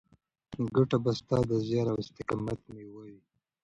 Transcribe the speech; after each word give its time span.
ګټه 0.75 0.97
به 1.03 1.11
ستا 1.19 1.37
د 1.49 1.51
زیار 1.67 1.87
او 1.91 1.97
استقامت 2.03 2.59
مېوه 2.73 3.03
وي. 3.11 3.19